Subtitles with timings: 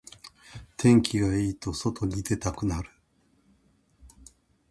[0.77, 2.89] 天気がいいと外に出たくなる